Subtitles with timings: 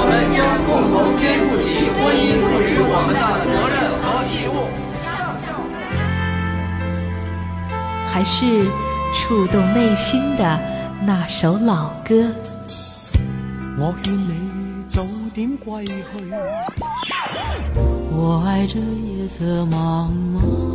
[0.00, 3.20] 我们将共同肩负起婚姻赋予我们的
[3.50, 4.56] 责任和义务。
[8.06, 8.70] 还是
[9.12, 10.60] 触动内心的
[11.04, 12.30] 那首老歌。
[13.76, 15.94] 我劝你早点归去，
[18.12, 20.67] 我爱这夜色茫茫。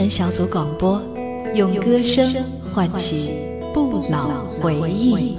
[0.00, 0.98] 人小组广播，
[1.54, 3.34] 用歌声唤起。
[3.74, 5.36] 不老回忆。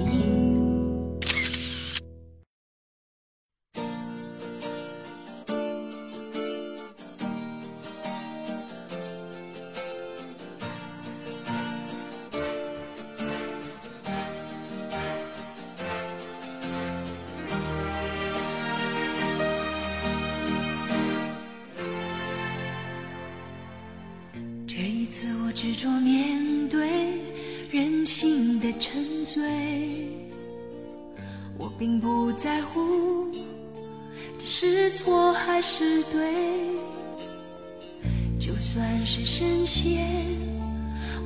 [39.04, 40.06] 是神仙，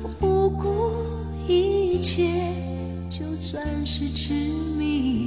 [0.01, 0.93] 我不顾
[1.47, 2.25] 一切；
[3.07, 4.33] 就算是执
[4.77, 5.26] 迷，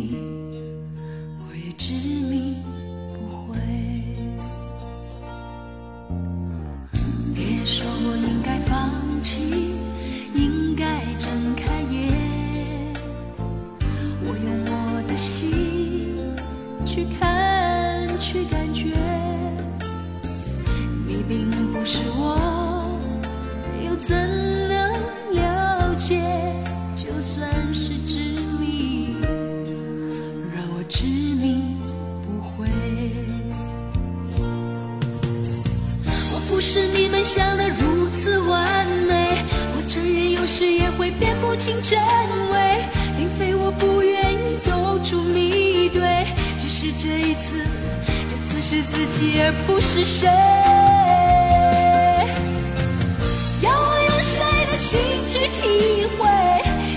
[49.11, 50.29] 己而不是谁。
[53.61, 54.41] 要我用谁
[54.71, 56.23] 的心去体会，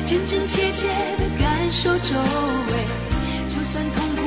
[0.05, 0.87] 真真切切
[1.17, 2.13] 的感受周
[2.69, 2.73] 围，
[3.49, 4.21] 就算痛苦，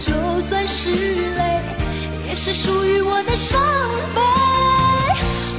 [0.00, 1.62] 就算是泪，
[2.28, 3.60] 也是属于我的伤
[4.14, 4.20] 悲。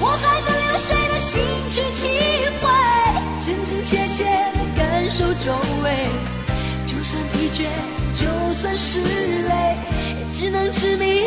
[0.02, 2.02] 我还能用谁的心去体
[2.62, 2.68] 会，
[3.40, 4.24] 真真切切
[4.54, 6.10] 的感受周围？
[6.86, 7.64] 就算疲倦，
[8.20, 9.76] 就算是累，
[10.40, 11.20] 只能执迷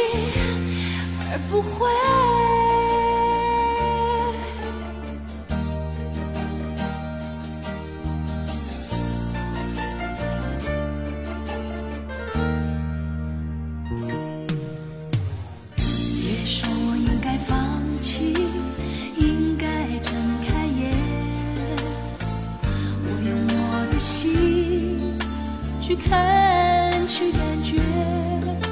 [1.31, 1.87] 而不悔。
[15.77, 18.33] 别说我应该放弃
[19.19, 19.67] 应该
[20.01, 20.15] 睁
[20.49, 20.97] 开眼
[23.05, 25.19] 我用我的心
[25.83, 28.72] 去看去感觉。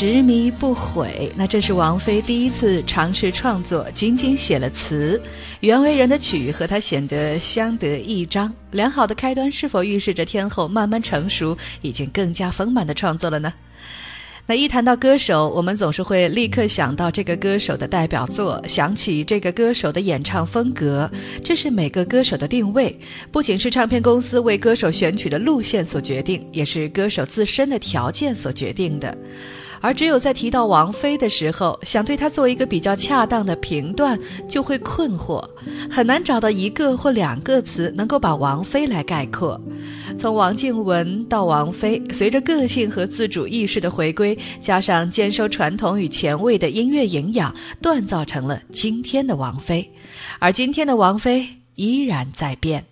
[0.00, 5.20] 执迷不悔，那这是王菲第一次尝试创作，仅仅写了词，
[5.60, 8.50] 袁惟仁的曲和她显得相得益彰。
[8.70, 13.52] 良好的开端是否预示着天后慢慢成熟，已经更加丰满的创作了呢？
[14.46, 21.10] 那一谈到歌手，我们总是会立刻想到这个歌手的代表作，想起这个歌手的演唱风格，
[21.44, 22.98] 这是每个歌手的定位，
[23.30, 29.14] 不仅是唱片公司为歌手选取的路线所决定，也是歌手自身的条件所决定的。
[29.80, 34.18] 而只有在提到王菲的时候，想对她做一个比较恰当的评断，
[34.48, 35.42] 就会困惑，
[35.90, 39.60] 很难找到一个或两个词能够把王菲来概括。
[40.18, 49.90] 从王静文到王菲，随着个性和自主意识的回归，加上兼收传统与前卫的音乐营养，锻造成了今天的王菲。
[50.38, 52.89] 而今天的王菲依然在变。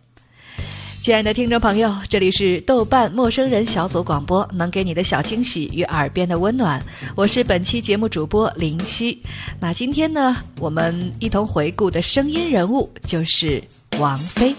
[1.00, 6.82] 亲爱的听众朋友，这里是豆瓣陌生人小组广播，能给你的小惊喜与耳边的温暖。
[7.14, 9.18] 我是本期节目主播林夕。
[9.58, 13.62] 那今天呢，我们一同回顾的声音人物就是
[13.98, 14.54] 王菲。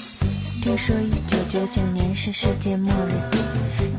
[0.62, 3.14] 听说一九九九年是世界末日，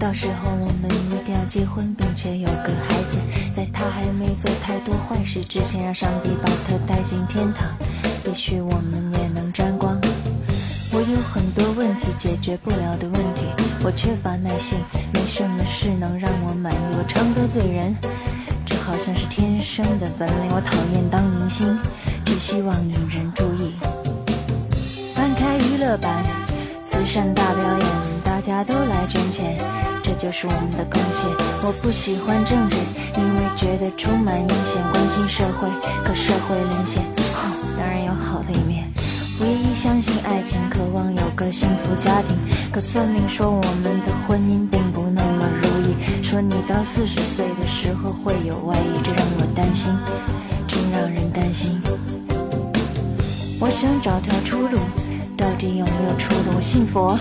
[0.01, 3.19] 到时候我们一定要结婚，并且有个孩子，
[3.53, 7.69] 在他还没做太多坏事之前，让上帝把他带进天堂，
[8.27, 10.01] 也许我们也能沾光。
[11.33, 13.47] 很多问题解决不了的问题，
[13.85, 14.77] 我缺乏耐心，
[15.13, 17.95] 没什么事能让我满意，我常得罪人，
[18.67, 20.51] 这好像是天生的本领。
[20.51, 21.79] 我讨厌当明星，
[22.25, 23.75] 只希望引人注意。
[25.15, 26.25] 翻开娱乐版，
[26.85, 27.87] 慈善大表演，
[28.25, 29.57] 大家都来捐钱，
[30.03, 31.31] 这就是我们的贡献。
[31.63, 32.77] 我不喜欢政治，
[33.17, 35.71] 因为觉得充满阴险，关心社会，
[36.03, 37.05] 可社会沦陷，
[37.39, 38.90] 哼，当然有好的一面。
[39.41, 42.37] 唯一相信爱情，渴望有个幸福家庭。
[42.71, 49.91] 可算命说我们的婚姻并不那么如意，说你到四十岁的时候会有外遇，这让我担心，
[50.69, 51.81] 真让人担心。
[53.59, 54.79] 我想找条出路，
[55.39, 56.57] 到底有没有出路？
[56.57, 57.17] 我信佛，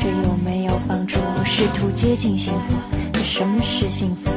[0.00, 1.18] 这有没有帮助？
[1.38, 2.74] 我试图接近幸福，
[3.12, 4.30] 可什么是幸福？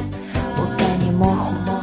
[0.56, 1.75] 我概念模糊。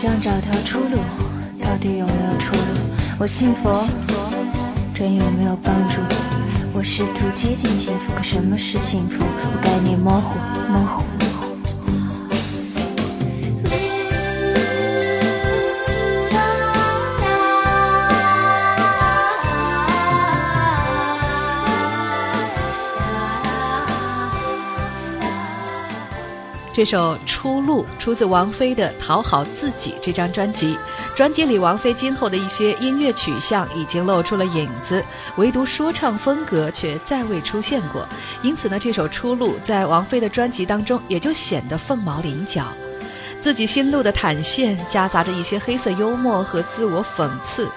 [0.00, 0.96] 想找条出路，
[1.62, 2.62] 到底有没有出路？
[3.18, 3.86] 我信佛，
[4.94, 6.00] 真有没有帮助？
[6.72, 9.22] 我试图接近幸福，可什么是幸福？
[9.22, 10.38] 我概念模糊，
[10.72, 11.09] 模糊。
[26.72, 30.78] 这首《出路》出自王菲的《讨好自己》这张专辑。
[31.16, 35.04] 专辑里，王菲今后的一些音乐取向已经露出了影子，
[35.36, 38.06] 唯独说唱风格却再未出现过。
[38.42, 42.64] 因此呢，这首《出路》在王菲的专辑当中也就显得凤毛麟角。
[43.40, 47.68] 自己心路的坦现，夹杂着一些黑色幽默和自我讽刺，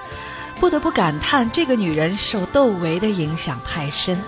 [0.59, 4.21] 不得不感叹这个女人受窦唯的影响太深。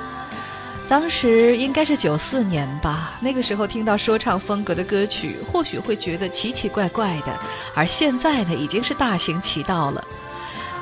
[0.87, 7.39] 当时应该是九四年吧，那个时候听到说唱风格的歌曲，或许会觉得奇奇怪怪的，
[7.73, 10.03] 而现在呢，已经是大行其道了。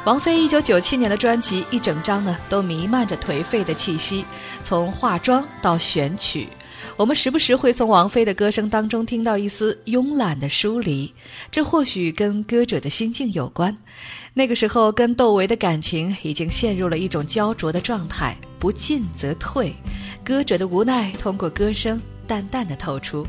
[0.03, 4.25] 王菲一九九七年的专辑一整张呢，都弥漫着颓废的气息，
[4.61, 6.49] 从化妆到选曲。
[6.95, 11.11] 我们时不时会从王菲的歌声当中听到一丝慵懒的疏离，
[11.51, 13.75] 这或许跟歌者的心境有关。
[14.33, 19.73] 那个时候，跟窦唯的感情已经陷入了一种焦灼的状态，不进则退。
[20.23, 23.25] 歌者的无奈通过歌声淡淡的透出。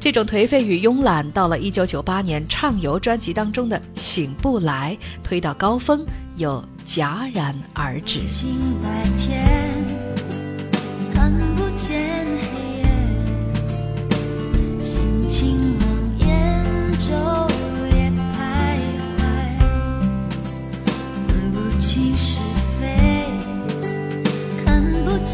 [0.00, 6.06] 这种颓废与慵懒，到了一九九八年《畅游》专辑当中的《醒不来》，推到高峰
[6.36, 8.26] 又戛然而止。
[8.26, 8.48] 清
[8.82, 9.44] 白天
[11.12, 12.09] 看不见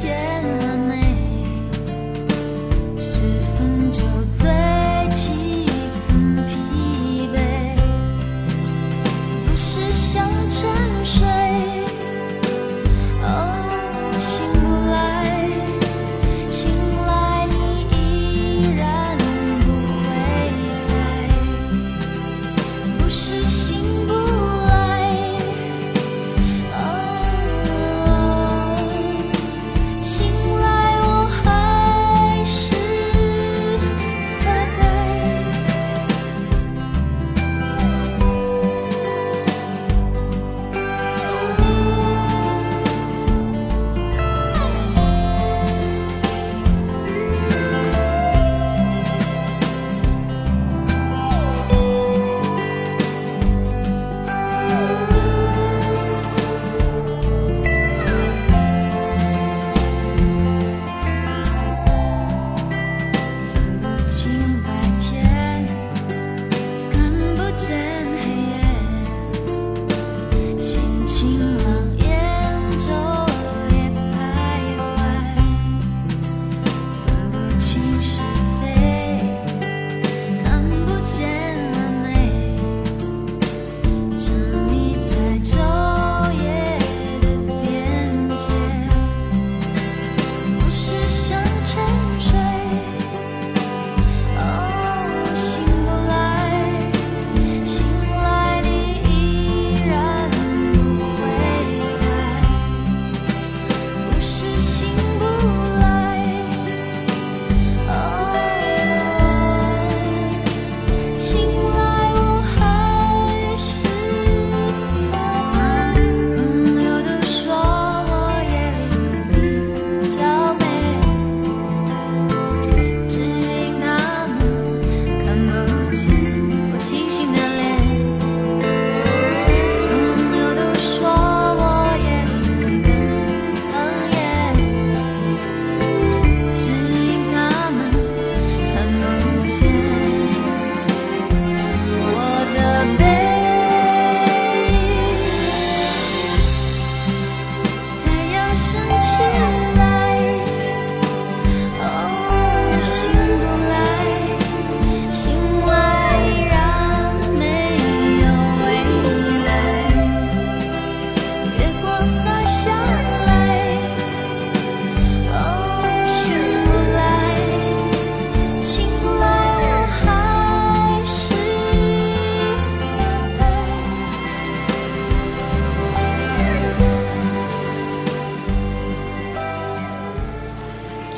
[0.03, 0.36] 看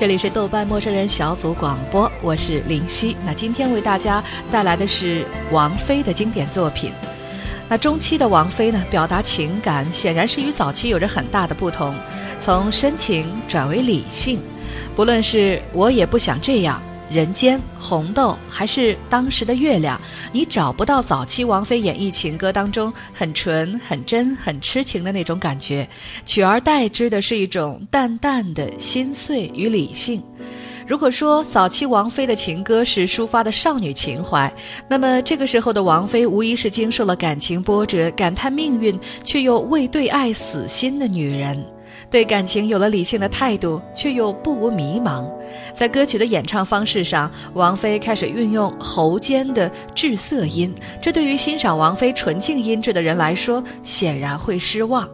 [0.08, 3.14] 这里是豆瓣陌生人小组广播，我是林夕。
[3.26, 5.22] 那今天为大家带来的是
[5.52, 6.90] 王菲的经典作品。
[7.68, 11.94] 那中期的王菲呢，表达情感显然是与早期有着很大的不同，
[12.42, 14.40] 从深情转为理性。
[14.96, 19.98] 不论是我也不想这样、人间、红豆，还是当时的月亮，
[20.30, 25.88] 你找不到早期王菲演绎情歌当中很纯、很真、很痴情的那种感觉，
[26.26, 30.22] 取而代之的是一种淡淡的心碎与理性。
[30.86, 34.50] 如果说早期王菲的情歌是抒发的少女情怀，
[34.88, 41.62] 那么这个时候的王菲无疑是经受了感情波折、感叹命运却又未对爱死心的女人。
[42.10, 45.24] 对感情有了理性的态度，却又不无迷茫。
[45.74, 55.08] 在歌曲的演唱方式上，王菲开始运用喉间的滞涩音，这对于欣赏王菲纯净音质的人来说，显然会失望。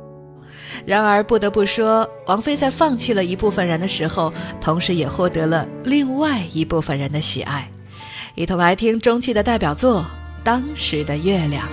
[0.84, 7.68] 然而，不得不说，王菲在放弃了一部分人的时候，同时也获得了另外一部分人的喜爱。
[8.34, 10.00] 一同来听中期的代表作
[10.42, 11.66] 《当时的月亮》。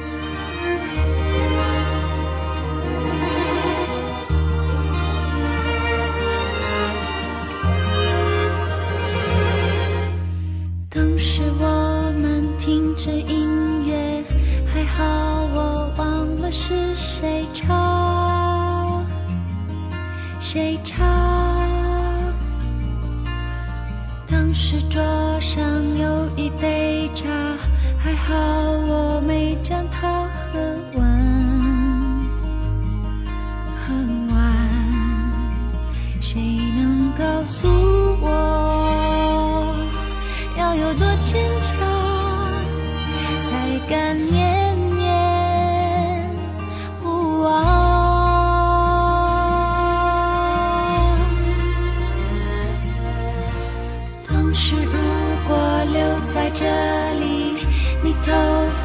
[58.23, 58.31] 头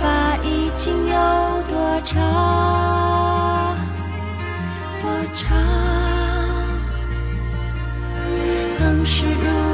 [0.01, 1.15] 发已经有
[1.69, 3.77] 多长？
[5.03, 5.57] 多长？
[8.79, 9.66] 当时如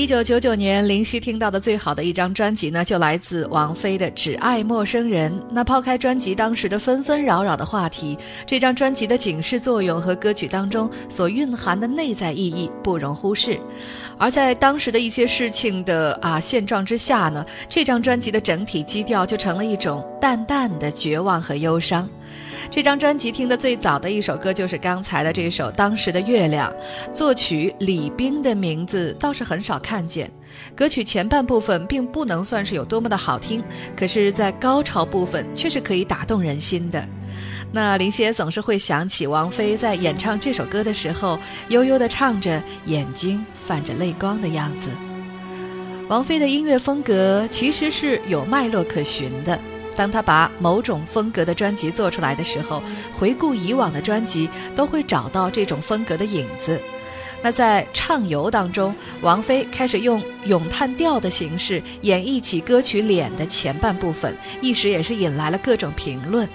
[0.00, 5.30] 一九九九年，林夕听到的最好的一张专辑呢，就来自王菲的《只爱陌生人》。
[5.52, 13.60] 那抛开专辑当时的纷纷扰扰的话题，这张专辑的警示作用和歌曲当中所蕴含的内在意义不容忽视。
[14.16, 22.08] 而在当时的一些事情的啊现状之下呢，这张专辑的整体基调就成了一种淡淡的绝望和忧伤。
[22.68, 26.72] 这张专辑听的最早的一首歌就是刚才的这首《当时的月亮》，
[27.12, 30.30] 作曲李冰的名字倒是很少看见。
[30.74, 33.62] 歌曲前半部分并不能算是有多么的好听，
[33.96, 37.04] 可是，在高潮部分却是可以打动人心的。
[37.72, 44.90] 那林夕也总是会想起王菲在演唱这首歌的时候，悠悠地唱着，眼睛泛着泪光的样子。
[46.08, 49.56] 王菲的音乐风格其实是有脉络可循的。
[50.00, 52.82] 当他把某种风格的专辑做出来的时候，
[53.12, 56.80] 回顾以往的专辑，都会找到这种风格的影子。
[57.42, 66.48] 那在《畅游》当中，王菲开始用咏叹调的形式演绎起歌曲《脸》的前半部分，一时也是引来了各种评论。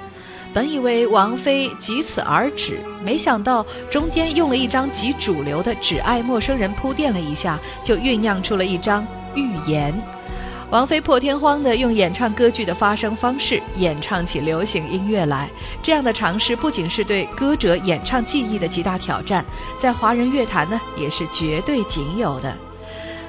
[0.52, 9.06] 本以为王菲即此而止，没想到中间用了一张极主流的《只爱陌生人》铺垫了一下，就酝酿出了一张
[9.36, 9.94] 预言。
[10.71, 15.49] 王菲破天荒地用演唱歌剧的发声方式演唱起流行音乐来，
[15.82, 19.45] 这样的尝试不仅是对歌者演唱技艺的极大挑战，
[19.80, 22.58] 在华人乐坛呢也是绝对仅有的。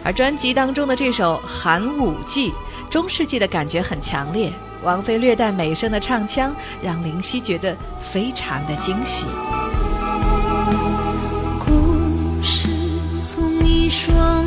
[0.03, 2.51] 而专辑当中的这首《寒武纪》，
[2.89, 4.51] 中世纪的感觉很强烈，
[4.83, 9.27] 王菲略带美声的唱腔让林夕觉得非常的惊喜。
[11.61, 12.69] 故事
[13.29, 14.45] 从一双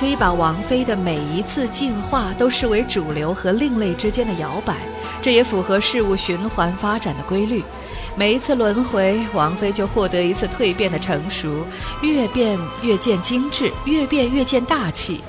[0.00, 4.78] 可以把王菲的每一次进化都视为主流和另类之间的摇摆，
[5.20, 7.62] 这也符合事物循环发展的规律。
[8.16, 11.66] 每一次轮回，王菲就获得一次蜕变的成熟，
[12.00, 15.20] 越变越见精致，越变越见大气。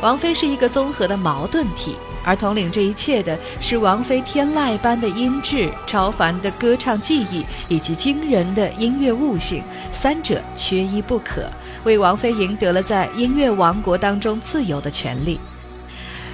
[0.00, 9.62] 王菲是一个综合的矛盾体，而统领这一切的是王菲天籁般的音质、超凡的歌唱技艺以及惊人的音乐悟性，
[9.92, 11.48] 三者缺一不可。
[11.84, 15.38] 为王菲赢得了在音乐王国当中自由的权利，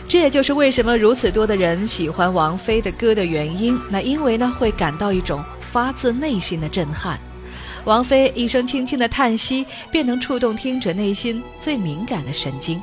[0.07, 3.79] 这也就是为什么如此多的人喜欢王菲的歌的原因。
[3.89, 7.19] 那因为呢，会感到一种发自内心的震撼。
[7.85, 12.81] 王菲一声轻轻的叹息，便能触动听者内心最敏感的神经。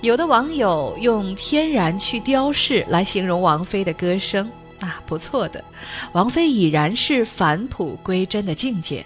[0.00, 4.48] 有的网友用“天然去雕饰”来形容王菲的歌声，
[4.80, 5.64] 啊，不错的。
[6.12, 9.04] 王菲已然是返璞归真的境界。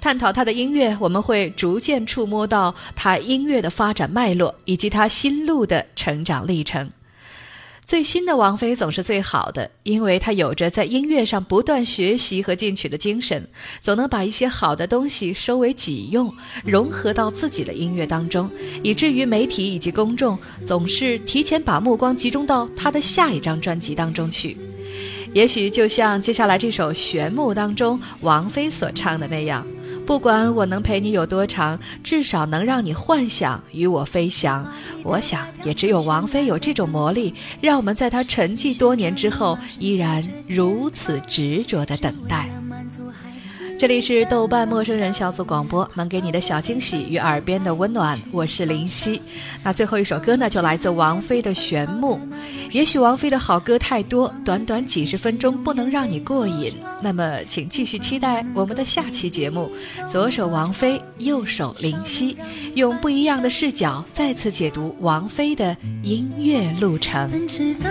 [0.00, 6.90] 探讨她的音乐，我们会逐渐触摸到她音乐的发展脉络，以及她心路的成长历程。
[7.84, 13.46] 最新的王菲总是最好的，因为她有着在音乐上不断学习和进取的精神，
[13.80, 16.32] 总能把一些好的东西收为己用，
[16.64, 18.48] 融合到自己的音乐当中，
[18.82, 24.56] 以至于媒体以及公众总是提前把目光集中到她的下一张专辑当中去。
[25.32, 29.66] 也许就像接下来这首《玄木》当中王菲所唱的那样。
[30.04, 34.66] 不管我能陪你有多长，至少能让你幻想与我飞翔。
[35.04, 42.50] 我想，也只有王菲有这种魔力，让我们在她沉寂多年之后，依然如此执着的等待。
[43.78, 49.20] 这里是豆瓣陌生人小组广播，能给你的小惊喜与耳边的温暖，我是林夕。
[49.62, 52.14] 那最后一首歌呢，就来自王菲的《玄木》。
[52.70, 56.72] 也许王菲的好歌太多，短短几十分钟不能让你过瘾。
[57.02, 59.68] 那么，请继续期待我们的下期节目。
[60.08, 62.36] 左手王菲，右手林夕，
[62.74, 67.28] 用不一样的视角再次解读王菲的音乐路程。
[67.30, 67.90] 奔驰的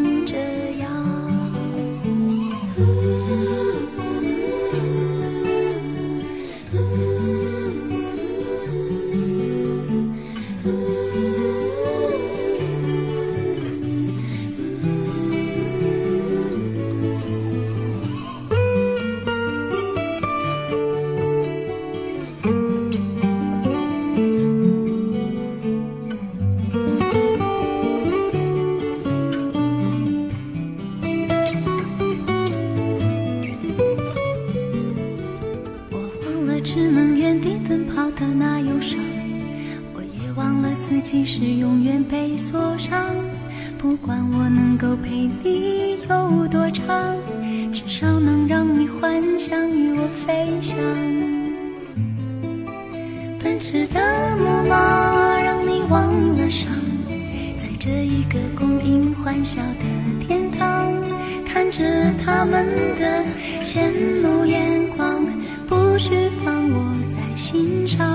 [62.23, 62.65] 他们
[62.99, 63.23] 的
[63.63, 63.89] 羡
[64.21, 65.25] 慕眼光，
[65.67, 68.07] 不需放我在心上。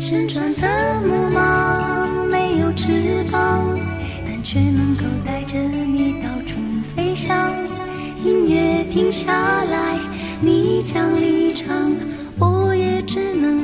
[0.00, 3.64] 旋转的木马没有翅膀，
[4.26, 6.58] 但却能够带着你到处
[6.94, 7.52] 飞翔。
[8.24, 9.32] 音乐停下
[9.64, 9.98] 来，
[10.40, 11.92] 你将离场，
[12.38, 13.63] 我也只能